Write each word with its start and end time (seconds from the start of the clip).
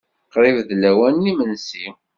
Qrib 0.33 0.57
d 0.67 0.69
lawan 0.75 1.15
n 1.23 1.27
yimensi. 1.29 1.85